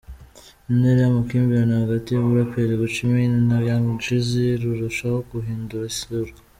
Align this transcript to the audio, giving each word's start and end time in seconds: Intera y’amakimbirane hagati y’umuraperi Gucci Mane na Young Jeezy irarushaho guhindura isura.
Intera 0.71 0.99
y’amakimbirane 1.01 1.73
hagati 1.83 2.07
y’umuraperi 2.11 2.73
Gucci 2.81 3.03
Mane 3.09 3.37
na 3.49 3.57
Young 3.67 3.87
Jeezy 4.03 4.43
irarushaho 4.53 5.17
guhindura 5.31 5.85
isura. 5.93 6.31